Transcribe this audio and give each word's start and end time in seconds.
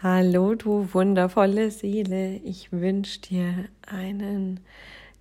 Hallo, 0.00 0.54
du 0.54 0.94
wundervolle 0.94 1.72
Seele. 1.72 2.36
Ich 2.44 2.70
wünsche 2.70 3.20
dir 3.20 3.64
einen 3.84 4.60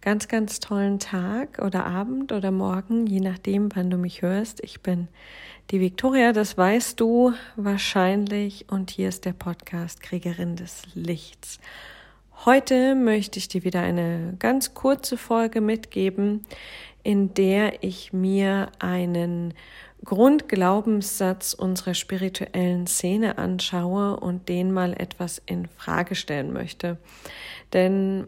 ganz, 0.01 0.27
ganz 0.27 0.59
tollen 0.59 0.99
Tag 0.99 1.57
oder 1.65 1.87
Abend 1.87 2.31
oder 2.31 2.51
Morgen, 2.51 3.07
je 3.07 3.19
nachdem, 3.19 3.75
wann 3.75 3.89
du 3.89 3.97
mich 3.97 4.21
hörst. 4.21 4.63
Ich 4.63 4.81
bin 4.81 5.07
die 5.71 5.79
Viktoria, 5.79 6.31
das 6.31 6.59
weißt 6.59 6.99
du 6.99 7.33
wahrscheinlich. 7.55 8.69
Und 8.69 8.91
hier 8.91 9.09
ist 9.09 9.25
der 9.25 9.33
Podcast 9.33 10.03
Kriegerin 10.03 10.57
des 10.57 10.83
Lichts. 10.93 11.59
Heute 12.45 12.93
möchte 12.95 13.39
ich 13.39 13.47
dir 13.47 13.63
wieder 13.63 13.81
eine 13.81 14.35
ganz 14.37 14.73
kurze 14.73 15.17
Folge 15.17 15.59
mitgeben, 15.59 16.45
in 17.03 17.33
der 17.33 17.83
ich 17.83 18.13
mir 18.13 18.71
einen 18.79 19.53
Grundglaubenssatz 20.05 21.53
unserer 21.53 21.95
spirituellen 21.95 22.85
Szene 22.85 23.37
anschaue 23.39 24.17
und 24.17 24.49
den 24.49 24.71
mal 24.71 24.93
etwas 24.93 25.41
in 25.45 25.67
Frage 25.67 26.13
stellen 26.13 26.53
möchte. 26.53 26.97
Denn 27.73 28.27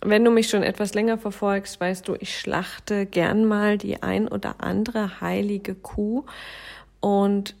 wenn 0.00 0.24
du 0.24 0.30
mich 0.30 0.48
schon 0.48 0.62
etwas 0.62 0.94
länger 0.94 1.18
verfolgst, 1.18 1.80
weißt 1.80 2.06
du, 2.06 2.14
ich 2.20 2.38
schlachte 2.38 3.04
gern 3.04 3.44
mal 3.44 3.78
die 3.78 4.02
ein 4.02 4.28
oder 4.28 4.62
andere 4.62 5.20
heilige 5.20 5.74
Kuh 5.74 6.24
und 7.00 7.56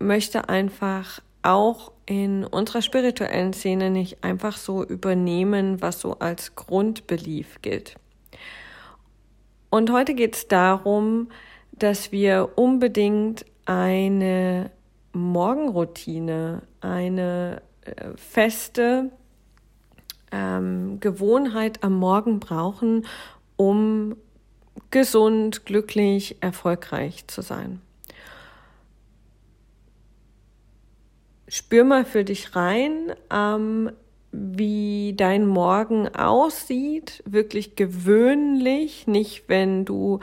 möchte 0.00 0.48
einfach 0.48 1.20
auch 1.42 1.92
in 2.06 2.44
unserer 2.44 2.82
spirituellen 2.82 3.52
Szene 3.52 3.90
nicht 3.90 4.22
einfach 4.24 4.56
so 4.56 4.84
übernehmen, 4.84 5.80
was 5.80 6.00
so 6.00 6.18
als 6.18 6.54
Grundbelief 6.54 7.62
gilt. 7.62 7.96
Und 9.70 9.92
heute 9.92 10.14
geht 10.14 10.34
es 10.34 10.48
darum, 10.48 11.28
dass 11.72 12.12
wir 12.12 12.50
unbedingt 12.56 13.46
eine 13.64 14.70
Morgenroutine, 15.12 16.62
eine 16.80 17.62
äh, 17.82 18.16
feste 18.16 19.10
ähm, 20.32 20.98
Gewohnheit 21.00 21.82
am 21.82 21.94
Morgen 21.94 22.40
brauchen, 22.40 23.06
um 23.56 24.16
gesund, 24.90 25.64
glücklich, 25.66 26.36
erfolgreich 26.40 27.26
zu 27.28 27.42
sein. 27.42 27.80
Spür 31.50 31.82
mal 31.82 32.04
für 32.04 32.22
dich 32.22 32.54
rein, 32.54 33.12
ähm, 33.32 33.90
wie 34.30 35.14
dein 35.16 35.46
Morgen 35.46 36.08
aussieht, 36.14 37.24
wirklich 37.26 37.74
gewöhnlich, 37.74 39.08
nicht 39.08 39.48
wenn 39.48 39.84
du 39.84 40.20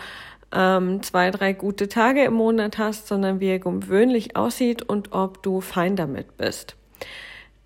ähm, 0.53 1.03
zwei, 1.03 1.29
drei 1.31 1.51
gute 1.51 1.89
Tage 1.89 2.23
im 2.23 2.35
Monat 2.35 2.77
hast, 2.77 3.07
sondern 3.07 3.41
wie 3.41 3.49
er 3.49 3.59
gewöhnlich 3.59 4.37
aussieht 4.37 4.83
und 4.83 5.11
ob 5.11 5.43
du 5.43 5.59
fein 5.59 5.97
damit 5.97 6.37
bist. 6.37 6.77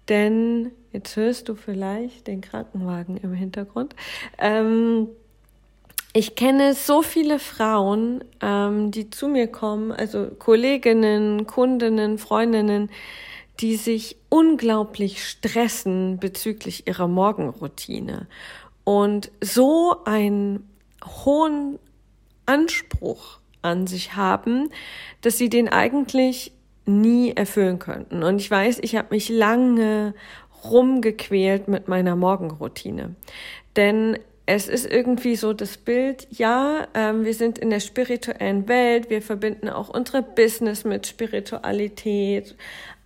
Denn 0.09 0.71
jetzt 0.91 1.15
hörst 1.15 1.47
du 1.47 1.53
vielleicht 1.53 2.25
den 2.25 2.41
Krankenwagen 2.41 3.17
im 3.17 3.33
Hintergrund. 3.33 3.95
Ähm, 4.39 5.07
ich 6.13 6.35
kenne 6.35 6.73
so 6.73 7.03
viele 7.03 7.37
Frauen, 7.37 8.23
ähm, 8.41 8.89
die 8.89 9.11
zu 9.11 9.27
mir 9.27 9.45
kommen, 9.45 9.91
also 9.91 10.29
Kolleginnen, 10.39 11.45
Kundinnen, 11.45 12.17
Freundinnen, 12.17 12.89
die 13.61 13.75
sich 13.75 14.17
unglaublich 14.29 15.23
stressen 15.23 16.17
bezüglich 16.19 16.87
ihrer 16.87 17.07
Morgenroutine 17.07 18.27
und 18.83 19.31
so 19.41 19.97
einen 20.05 20.67
hohen 21.05 21.77
Anspruch 22.45 23.39
an 23.61 23.85
sich 23.87 24.15
haben, 24.15 24.69
dass 25.21 25.37
sie 25.37 25.49
den 25.49 25.69
eigentlich 25.69 26.51
nie 26.85 27.31
erfüllen 27.31 27.77
könnten. 27.77 28.23
Und 28.23 28.37
ich 28.37 28.49
weiß, 28.49 28.79
ich 28.81 28.95
habe 28.95 29.09
mich 29.11 29.29
lange 29.29 30.15
rumgequält 30.63 31.67
mit 31.67 31.87
meiner 31.87 32.15
Morgenroutine. 32.15 33.15
Denn 33.75 34.17
es 34.53 34.67
ist 34.67 34.85
irgendwie 34.85 35.37
so 35.37 35.53
das 35.53 35.77
Bild, 35.77 36.27
ja, 36.29 36.85
ähm, 36.93 37.23
wir 37.23 37.33
sind 37.33 37.57
in 37.57 37.69
der 37.69 37.79
spirituellen 37.79 38.67
Welt, 38.67 39.09
wir 39.09 39.21
verbinden 39.21 39.69
auch 39.69 39.87
unsere 39.87 40.21
Business 40.21 40.83
mit 40.83 41.07
Spiritualität. 41.07 42.57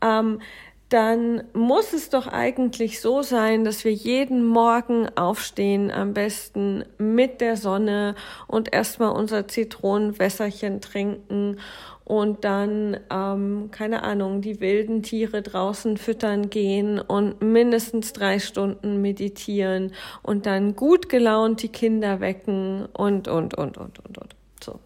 Ähm, 0.01 0.41
dann 0.89 1.43
muss 1.53 1.93
es 1.93 2.09
doch 2.09 2.27
eigentlich 2.27 3.01
so 3.01 3.23
sein, 3.23 3.63
dass 3.65 3.83
wir 3.83 3.93
jeden 3.93 4.45
Morgen 4.45 5.09
aufstehen, 5.15 5.89
am 5.89 6.13
besten 6.13 6.85
mit 6.99 7.41
der 7.41 7.57
Sonne 7.57 8.13
und 8.47 8.71
erstmal 8.71 9.09
unser 9.09 9.47
Zitronenwässerchen 9.47 10.81
trinken 10.81 11.57
und 12.03 12.43
dann, 12.45 12.99
ähm, 13.09 13.69
keine 13.71 14.03
Ahnung, 14.03 14.41
die 14.41 14.61
wilden 14.61 15.01
Tiere 15.01 15.41
draußen 15.41 15.97
füttern 15.97 16.51
gehen 16.51 16.99
und 16.99 17.41
mindestens 17.41 18.13
drei 18.13 18.37
Stunden 18.37 19.01
meditieren 19.01 19.91
und 20.21 20.45
dann 20.45 20.75
gut 20.75 21.09
gelaunt 21.09 21.63
die 21.63 21.69
Kinder 21.69 22.19
wecken 22.19 22.85
und, 22.93 23.27
und, 23.27 23.55
und, 23.55 23.79
und, 23.79 23.99
und, 24.05 24.17
und. 24.19 24.35
So. 24.63 24.79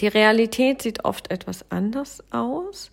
Die 0.00 0.08
Realität 0.08 0.80
sieht 0.80 1.04
oft 1.04 1.30
etwas 1.30 1.66
anders 1.70 2.24
aus 2.30 2.90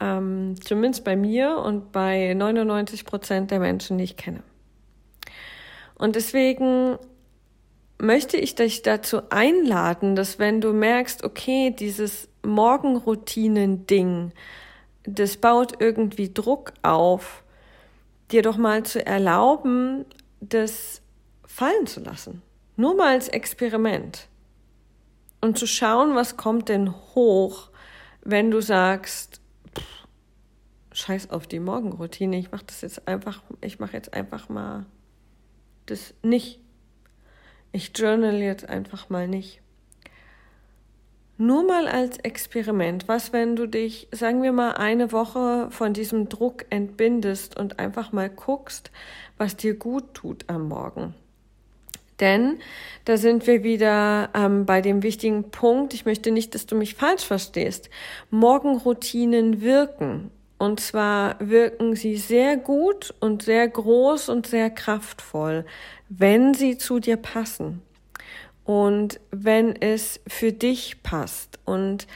ähm, 0.00 0.54
zumindest 0.62 1.04
bei 1.04 1.16
mir 1.16 1.58
und 1.58 1.92
bei 1.92 2.34
99 2.34 3.04
Prozent 3.04 3.50
der 3.50 3.60
Menschen, 3.60 3.98
die 3.98 4.04
ich 4.04 4.16
kenne. 4.16 4.42
Und 5.94 6.16
deswegen 6.16 6.98
möchte 7.98 8.36
ich 8.36 8.54
dich 8.54 8.82
dazu 8.82 9.22
einladen, 9.30 10.16
dass 10.16 10.38
wenn 10.38 10.60
du 10.60 10.72
merkst, 10.72 11.24
okay, 11.24 11.70
dieses 11.70 12.28
Morgenroutinen-Ding, 12.42 14.32
das 15.04 15.36
baut 15.38 15.80
irgendwie 15.80 16.32
Druck 16.32 16.72
auf, 16.82 17.42
dir 18.30 18.42
doch 18.42 18.56
mal 18.56 18.82
zu 18.82 19.04
erlauben, 19.04 20.04
das 20.40 21.00
fallen 21.46 21.86
zu 21.86 22.00
lassen. 22.00 22.42
Nur 22.76 22.94
mal 22.94 23.14
als 23.14 23.28
Experiment. 23.28 24.28
Und 25.40 25.58
zu 25.58 25.66
schauen, 25.66 26.14
was 26.14 26.36
kommt 26.36 26.68
denn 26.68 26.92
hoch, 27.14 27.70
wenn 28.22 28.50
du 28.50 28.60
sagst, 28.60 29.40
scheiß 30.92 31.30
auf 31.30 31.46
die 31.46 31.60
Morgenroutine. 31.60 32.38
Ich 32.38 32.50
mache 32.50 32.64
das 32.66 32.80
jetzt 32.80 33.06
einfach, 33.06 33.42
ich 33.60 33.78
mache 33.78 33.92
jetzt 33.92 34.14
einfach 34.14 34.48
mal 34.48 34.86
das 35.86 36.14
nicht. 36.22 36.60
Ich 37.72 37.92
journal 37.96 38.36
jetzt 38.36 38.68
einfach 38.68 39.10
mal 39.10 39.28
nicht. 39.28 39.60
Nur 41.38 41.66
mal 41.66 41.86
als 41.86 42.16
Experiment. 42.18 43.08
Was, 43.08 43.34
wenn 43.34 43.56
du 43.56 43.66
dich, 43.66 44.08
sagen 44.10 44.42
wir 44.42 44.52
mal, 44.52 44.72
eine 44.72 45.12
Woche 45.12 45.70
von 45.70 45.92
diesem 45.92 46.30
Druck 46.30 46.64
entbindest 46.70 47.58
und 47.58 47.78
einfach 47.78 48.12
mal 48.12 48.30
guckst, 48.30 48.90
was 49.36 49.54
dir 49.54 49.74
gut 49.74 50.14
tut 50.14 50.48
am 50.48 50.68
Morgen? 50.68 51.14
Denn 52.20 52.58
da 53.04 53.16
sind 53.16 53.46
wir 53.46 53.62
wieder 53.62 54.30
ähm, 54.34 54.66
bei 54.66 54.80
dem 54.80 55.02
wichtigen 55.02 55.50
Punkt. 55.50 55.94
Ich 55.94 56.06
möchte 56.06 56.30
nicht, 56.30 56.54
dass 56.54 56.66
du 56.66 56.74
mich 56.74 56.94
falsch 56.94 57.24
verstehst. 57.24 57.90
Morgenroutinen 58.30 59.60
wirken. 59.60 60.30
Und 60.58 60.80
zwar 60.80 61.36
wirken 61.38 61.94
sie 61.96 62.16
sehr 62.16 62.56
gut 62.56 63.14
und 63.20 63.42
sehr 63.42 63.68
groß 63.68 64.30
und 64.30 64.46
sehr 64.46 64.70
kraftvoll, 64.70 65.66
wenn 66.08 66.54
sie 66.54 66.78
zu 66.78 66.98
dir 66.98 67.18
passen 67.18 67.82
und 68.64 69.20
wenn 69.30 69.76
es 69.76 70.20
für 70.26 70.52
dich 70.52 71.02
passt. 71.02 71.58
Und 71.66 72.06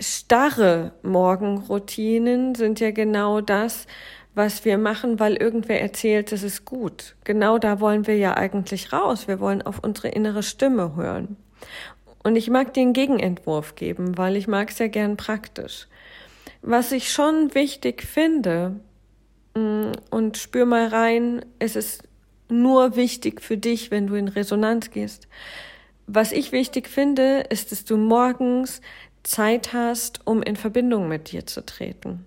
starre 0.00 0.92
Morgenroutinen 1.02 2.54
sind 2.54 2.78
ja 2.78 2.92
genau 2.92 3.40
das, 3.40 3.86
was 4.34 4.64
wir 4.64 4.78
machen, 4.78 5.18
weil 5.18 5.36
irgendwer 5.36 5.80
erzählt, 5.80 6.32
das 6.32 6.42
ist 6.42 6.64
gut. 6.64 7.16
Genau 7.24 7.58
da 7.58 7.80
wollen 7.80 8.06
wir 8.06 8.16
ja 8.16 8.36
eigentlich 8.36 8.92
raus. 8.92 9.26
Wir 9.26 9.40
wollen 9.40 9.62
auf 9.62 9.80
unsere 9.82 10.08
innere 10.08 10.42
Stimme 10.42 10.94
hören. 10.94 11.36
Und 12.22 12.36
ich 12.36 12.50
mag 12.50 12.74
den 12.74 12.92
Gegenentwurf 12.92 13.74
geben, 13.74 14.18
weil 14.18 14.36
ich 14.36 14.48
mag 14.48 14.70
es 14.70 14.78
ja 14.78 14.88
gern 14.88 15.16
praktisch. 15.16 15.88
Was 16.62 16.92
ich 16.92 17.12
schon 17.12 17.54
wichtig 17.54 18.02
finde, 18.02 18.80
mm, 19.54 19.92
und 20.10 20.36
spür 20.36 20.66
mal 20.66 20.88
rein, 20.88 21.44
es 21.58 21.76
ist 21.76 22.02
nur 22.48 22.96
wichtig 22.96 23.40
für 23.40 23.56
dich, 23.56 23.90
wenn 23.90 24.06
du 24.06 24.14
in 24.14 24.28
Resonanz 24.28 24.90
gehst. 24.90 25.28
Was 26.06 26.32
ich 26.32 26.52
wichtig 26.52 26.88
finde, 26.88 27.40
ist, 27.50 27.70
dass 27.70 27.84
du 27.84 27.96
morgens 27.96 28.80
Zeit 29.22 29.72
hast, 29.72 30.26
um 30.26 30.42
in 30.42 30.56
Verbindung 30.56 31.08
mit 31.08 31.32
dir 31.32 31.46
zu 31.46 31.64
treten, 31.64 32.24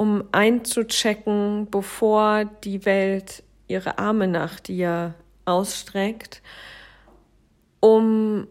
um 0.00 0.24
einzuchecken, 0.32 1.68
bevor 1.70 2.46
die 2.46 2.86
Welt 2.86 3.42
ihre 3.68 3.98
Arme 3.98 4.28
nach 4.28 4.58
dir 4.58 5.12
ausstreckt, 5.44 6.40
um 7.80 8.46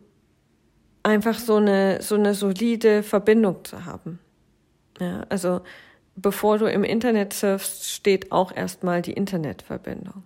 einfach 1.02 1.40
so 1.40 1.56
eine, 1.56 2.04
so 2.04 2.14
eine 2.14 2.36
solide 2.36 3.02
Verbindung 3.02 3.66
zu 3.66 3.86
haben. 3.86 4.20
Ja, 5.00 5.26
also 5.30 5.62
bevor 6.16 6.60
du 6.60 6.68
im 6.68 6.84
Internet 6.84 7.34
surfst, 7.34 7.90
steht 7.90 8.32
auch 8.32 8.56
erstmal 8.56 9.02
die 9.02 9.14
Internetverbindung. 9.14 10.22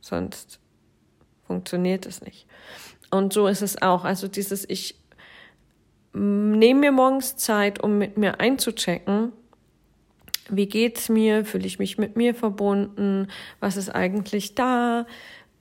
Sonst 0.00 0.60
funktioniert 1.46 2.06
es 2.06 2.22
nicht. 2.22 2.46
Und 3.10 3.34
so 3.34 3.48
ist 3.48 3.60
es 3.60 3.82
auch. 3.82 4.04
Also 4.04 4.28
dieses, 4.28 4.66
ich 4.66 4.98
nehme 6.14 6.80
mir 6.80 6.92
morgens 6.92 7.36
Zeit, 7.36 7.82
um 7.82 7.98
mit 7.98 8.16
mir 8.16 8.40
einzuchecken 8.40 9.32
wie 10.50 10.66
geht's 10.66 11.08
mir? 11.08 11.44
Fühle 11.44 11.66
ich 11.66 11.78
mich 11.78 11.98
mit 11.98 12.16
mir 12.16 12.34
verbunden? 12.34 13.28
Was 13.60 13.76
ist 13.76 13.90
eigentlich 13.90 14.54
da? 14.54 15.06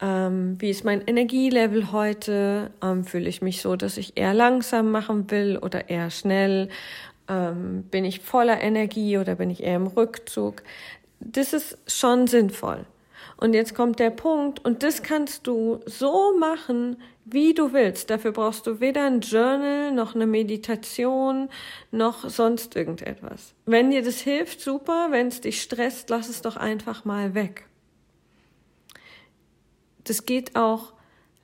Ähm, 0.02 0.56
wie 0.60 0.70
ist 0.70 0.84
mein 0.84 1.02
Energielevel 1.02 1.92
heute? 1.92 2.72
Ähm, 2.82 3.06
fühle 3.06 3.30
ich 3.30 3.42
mich 3.42 3.62
so, 3.62 3.76
dass 3.76 3.98
ich 3.98 4.18
eher 4.18 4.34
langsam 4.34 4.92
machen 4.92 5.32
will 5.32 5.58
oder 5.58 5.90
eher 5.90 6.10
schnell? 6.10 6.70
Ähm, 7.30 7.84
bin 7.84 8.04
ich 8.04 8.20
voller 8.20 8.62
Energie 8.62 9.18
oder 9.18 9.36
bin 9.36 9.50
ich 9.50 9.64
eher 9.64 9.78
im 9.78 9.88
Rückzug? 9.88 10.64
Das 11.20 11.54
ist 11.54 11.78
schon 11.88 12.28
sinnvoll. 12.28 12.86
Und 13.38 13.54
jetzt 13.54 13.76
kommt 13.76 14.00
der 14.00 14.10
Punkt, 14.10 14.64
und 14.64 14.84
das 14.84 15.04
kannst 15.04 15.48
du 15.48 15.80
so 15.86 16.38
machen, 16.38 16.98
wie 17.26 17.54
du 17.54 17.74
willst. 17.74 18.10
Dafür 18.10 18.32
brauchst 18.32 18.68
du 18.68 18.80
weder 18.80 19.06
ein 19.06 19.22
Journal 19.22 19.92
noch 19.92 20.16
eine 20.16 20.28
Meditation 20.28 21.50
noch 21.92 22.30
sonst 22.30 22.76
irgendetwas. 22.76 23.54
Wenn 23.66 23.92
dir 23.92 24.04
das 24.04 24.20
hilft, 24.20 24.62
super. 24.62 25.08
Wenn 25.10 25.28
es 25.28 25.42
dich 25.42 25.62
stresst, 25.62 26.10
lass 26.10 26.30
es 26.30 26.42
doch 26.42 26.58
einfach 26.58 27.06
mal 27.06 27.34
weg. 27.34 27.66
Das 30.04 30.26
geht 30.26 30.56
auch, 30.56 30.94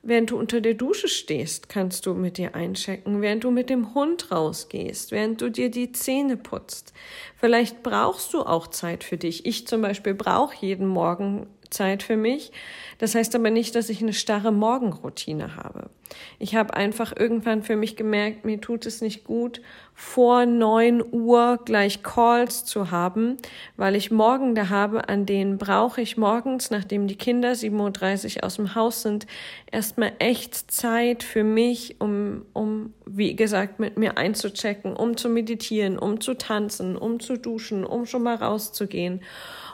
während 0.02 0.30
du 0.30 0.38
unter 0.38 0.60
der 0.60 0.74
Dusche 0.74 1.08
stehst, 1.08 1.70
kannst 1.70 2.04
du 2.04 2.12
mit 2.12 2.36
dir 2.36 2.54
einchecken, 2.54 3.22
während 3.22 3.44
du 3.44 3.50
mit 3.50 3.70
dem 3.70 3.94
Hund 3.94 4.30
rausgehst, 4.30 5.12
während 5.12 5.40
du 5.40 5.50
dir 5.50 5.70
die 5.70 5.92
Zähne 5.92 6.36
putzt. 6.36 6.92
Vielleicht 7.36 7.82
brauchst 7.82 8.34
du 8.34 8.42
auch 8.42 8.66
Zeit 8.66 9.02
für 9.02 9.16
dich. 9.16 9.46
Ich 9.46 9.66
zum 9.66 9.80
Beispiel 9.80 10.14
brauche 10.14 10.54
jeden 10.64 10.86
Morgen 10.86 11.46
Zeit 11.70 12.02
für 12.02 12.16
mich. 12.16 12.52
Das 12.98 13.14
heißt 13.14 13.34
aber 13.34 13.50
nicht, 13.50 13.74
dass 13.74 13.88
ich 13.88 14.02
eine 14.02 14.12
starre 14.12 14.52
Morgenroutine 14.52 15.56
habe. 15.56 15.90
Ich 16.38 16.54
habe 16.54 16.74
einfach 16.74 17.12
irgendwann 17.16 17.62
für 17.62 17.76
mich 17.76 17.96
gemerkt, 17.96 18.44
mir 18.44 18.60
tut 18.60 18.86
es 18.86 19.00
nicht 19.00 19.24
gut, 19.24 19.60
vor 19.94 20.46
neun 20.46 21.04
Uhr 21.12 21.58
gleich 21.64 22.02
Calls 22.02 22.64
zu 22.64 22.90
haben, 22.90 23.36
weil 23.76 23.94
ich 23.94 24.10
morgen 24.10 24.54
da 24.54 24.70
habe, 24.70 25.08
an 25.10 25.26
denen 25.26 25.58
brauche 25.58 26.00
ich 26.00 26.16
morgens, 26.16 26.70
nachdem 26.70 27.06
die 27.06 27.16
Kinder 27.16 27.52
7.30 27.52 28.36
Uhr 28.38 28.44
aus 28.44 28.56
dem 28.56 28.74
Haus 28.74 29.02
sind, 29.02 29.26
erstmal 29.70 30.12
echt 30.18 30.70
Zeit 30.70 31.22
für 31.22 31.44
mich, 31.44 32.00
um, 32.00 32.46
um, 32.54 32.94
wie 33.04 33.36
gesagt, 33.36 33.78
mit 33.78 33.98
mir 33.98 34.16
einzuchecken, 34.16 34.96
um 34.96 35.18
zu 35.18 35.28
meditieren, 35.28 35.98
um 35.98 36.20
zu 36.20 36.34
tanzen, 36.34 36.96
um 36.96 37.20
zu 37.20 37.36
duschen, 37.36 37.84
um 37.84 38.06
schon 38.06 38.22
mal 38.22 38.36
rauszugehen. 38.36 39.20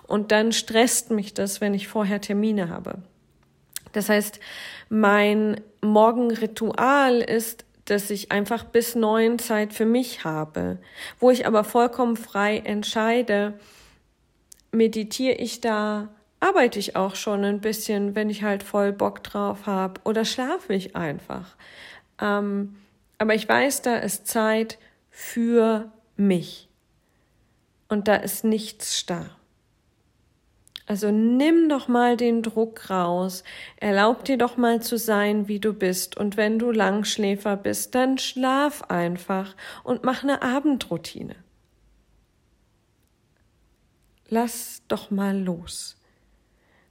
Und 0.08 0.32
dann 0.32 0.52
stresst 0.52 1.10
mich 1.10 1.34
das, 1.34 1.60
wenn 1.60 1.72
ich 1.72 1.88
vorher 1.88 2.20
Termine 2.20 2.68
habe. 2.68 2.98
Das 3.92 4.08
heißt, 4.08 4.40
mein 4.88 5.60
Morgenritual 5.86 7.20
ist, 7.20 7.64
dass 7.86 8.10
ich 8.10 8.32
einfach 8.32 8.64
bis 8.64 8.94
neun 8.94 9.38
Zeit 9.38 9.72
für 9.72 9.86
mich 9.86 10.24
habe, 10.24 10.78
wo 11.20 11.30
ich 11.30 11.46
aber 11.46 11.64
vollkommen 11.64 12.16
frei 12.16 12.58
entscheide, 12.58 13.54
meditiere 14.72 15.36
ich 15.36 15.60
da, 15.60 16.08
arbeite 16.40 16.78
ich 16.78 16.96
auch 16.96 17.14
schon 17.14 17.44
ein 17.44 17.60
bisschen, 17.60 18.14
wenn 18.14 18.28
ich 18.28 18.42
halt 18.42 18.62
voll 18.62 18.92
Bock 18.92 19.22
drauf 19.22 19.66
habe, 19.66 20.00
oder 20.04 20.24
schlafe 20.24 20.74
ich 20.74 20.96
einfach. 20.96 21.56
Ähm, 22.20 22.76
aber 23.18 23.34
ich 23.34 23.48
weiß, 23.48 23.82
da 23.82 23.96
ist 23.96 24.26
Zeit 24.26 24.78
für 25.10 25.90
mich. 26.16 26.68
Und 27.88 28.08
da 28.08 28.16
ist 28.16 28.44
nichts 28.44 28.98
starr. 28.98 29.35
Also 30.86 31.10
nimm 31.10 31.68
doch 31.68 31.88
mal 31.88 32.16
den 32.16 32.42
Druck 32.42 32.90
raus, 32.90 33.42
erlaub 33.76 34.24
dir 34.24 34.38
doch 34.38 34.56
mal 34.56 34.80
zu 34.80 34.98
sein, 34.98 35.48
wie 35.48 35.58
du 35.58 35.72
bist, 35.72 36.16
und 36.16 36.36
wenn 36.36 36.60
du 36.60 36.70
Langschläfer 36.70 37.56
bist, 37.56 37.96
dann 37.96 38.18
schlaf 38.18 38.84
einfach 38.84 39.56
und 39.82 40.04
mach 40.04 40.22
eine 40.22 40.42
Abendroutine. 40.42 41.34
Lass 44.28 44.82
doch 44.86 45.10
mal 45.10 45.36
los. 45.36 45.96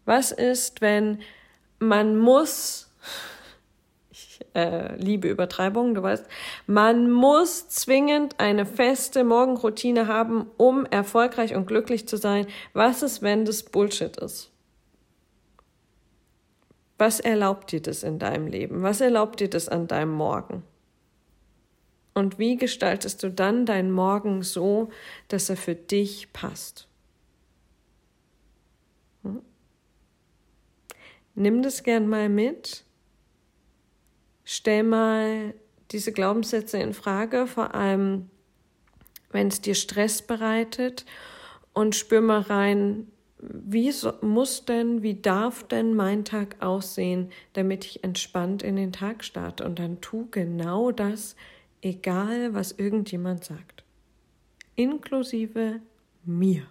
Was 0.04 0.32
ist, 0.32 0.82
wenn 0.82 1.22
man 1.80 2.18
muss 2.18 2.92
äh, 4.54 4.96
liebe 4.96 5.28
Übertreibung, 5.28 5.96
du 5.96 6.04
weißt, 6.04 6.26
man 6.68 7.12
muss 7.12 7.68
zwingend 7.70 8.40
eine 8.40 8.66
feste 8.66 9.24
Morgenroutine 9.24 10.08
haben, 10.08 10.48
um 10.58 10.86
erfolgreich 10.86 11.56
und 11.56 11.68
glücklich 11.68 12.08
zu 12.08 12.18
sein. 12.18 12.48
Was 12.74 13.04
ist, 13.04 13.22
wenn 13.22 13.46
das 13.46 13.64
Bullshit 13.64 14.18
ist? 14.18 14.52
Was 16.98 17.20
erlaubt 17.20 17.72
dir 17.72 17.82
das 17.82 18.04
in 18.04 18.20
deinem 18.20 18.48
Leben? 18.48 18.82
Was 18.82 19.02
erlaubt 19.02 19.40
dir 19.40 19.50
das 19.50 19.68
an 19.68 19.88
deinem 19.88 20.14
Morgen? 20.14 20.64
Und 22.14 22.40
wie 22.40 22.56
gestaltest 22.56 23.22
du 23.24 23.30
dann 23.30 23.66
deinen 23.66 23.92
Morgen 23.92 24.42
so, 24.42 24.90
dass 25.28 25.50
er 25.50 25.58
für 25.58 25.76
dich 25.76 26.32
passt? 26.32 26.88
Hm? 29.24 29.42
Nimm 31.36 31.62
das 31.62 31.84
gern 31.84 32.08
mal 32.08 32.30
mit 32.30 32.85
stell 34.46 34.84
mal 34.84 35.54
diese 35.92 36.14
Glaubenssätze 36.14 36.78
in 36.78 36.94
Frage, 36.94 37.48
vor 37.48 37.76
allem 37.76 38.30
wenn 39.32 39.48
es 39.50 39.60
dir 39.60 39.76
Stress 39.76 40.22
bereitet 40.22 41.06
und 41.74 41.96
spür 41.96 42.22
mal 42.22 42.40
rein, 42.42 43.08
wie 43.38 43.92
so, 43.92 44.14
muss 44.22 44.66
denn, 44.66 45.04
wie 45.04 45.22
darf 45.22 45.68
denn 45.68 45.94
mein 45.94 46.24
Tag 46.24 46.56
aussehen, 46.62 47.32
damit 47.54 47.86
ich 47.86 48.04
entspannt 48.04 48.64
in 48.64 48.78
den 48.78 48.94
Tag 48.94 49.24
starte 49.24 49.66
und 49.66 49.78
dann 49.78 50.00
tu 50.00 50.28
genau 50.32 50.92
das, 50.92 51.36
egal 51.82 52.54
was 52.54 52.72
irgendjemand 52.72 53.44
sagt, 53.44 53.84
inklusive 54.76 55.82
mir. 56.24 56.64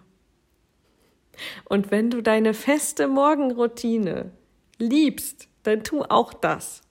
Und 1.65 1.91
wenn 1.91 2.09
du 2.09 2.21
deine 2.21 2.53
feste 2.53 3.07
Morgenroutine 3.07 4.31
liebst, 4.79 5.47
dann 5.63 5.83
tu 5.83 6.01
auch 6.03 6.33
das. 6.33 6.81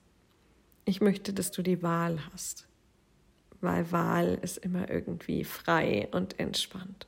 Ich 0.85 1.01
möchte, 1.01 1.33
dass 1.33 1.51
du 1.51 1.63
die 1.63 1.81
Wahl 1.81 2.19
hast, 2.31 2.67
weil 3.59 3.91
Wahl 3.91 4.37
ist 4.41 4.57
immer 4.57 4.89
irgendwie 4.89 5.43
frei 5.43 6.07
und 6.11 6.39
entspannt. 6.39 7.07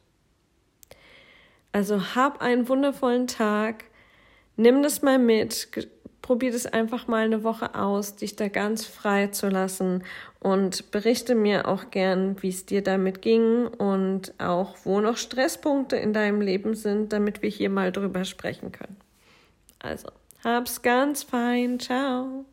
Also 1.72 2.16
hab 2.16 2.42
einen 2.42 2.68
wundervollen 2.68 3.28
Tag, 3.28 3.84
nimm 4.56 4.82
das 4.82 5.04
mal 5.04 5.20
mit, 5.20 5.70
probier 6.24 6.52
das 6.52 6.66
einfach 6.66 7.08
mal 7.08 7.24
eine 7.24 7.44
Woche 7.44 7.76
aus, 7.76 8.16
dich 8.16 8.36
da 8.36 8.48
ganz 8.48 8.86
frei 8.86 9.28
zu 9.28 9.48
lassen 9.48 10.04
und 10.40 10.90
berichte 10.90 11.36
mir 11.36 11.68
auch 11.68 11.92
gern, 11.92 12.42
wie 12.42 12.50
es 12.50 12.66
dir 12.66 12.82
damit 12.82 13.22
ging 13.22 13.68
und 13.68 14.34
auch 14.40 14.76
wo 14.86 15.02
noch 15.02 15.18
Stresspunkte 15.18 15.98
in 15.98 16.14
deinem 16.14 16.42
Leben 16.42 16.74
sind, 16.74 17.14
damit 17.14 17.44
wir 17.44 17.50
hier 17.50 17.70
mal 17.70 17.92
drüber 17.92 18.26
sprechen 18.26 18.72
können. 18.72 18.98
Also, 19.78 20.08
hab's 20.44 20.82
ganz 20.82 21.22
fein, 21.22 21.80
ciao. 21.80 22.48